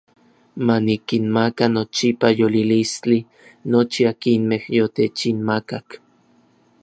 Ma 0.65 0.75
nikinmaka 0.85 1.65
nochipa 1.73 2.27
yolilistli 2.39 3.19
nochi 3.71 4.01
akinmej 4.11 4.63
yotechinmakak. 4.77 5.87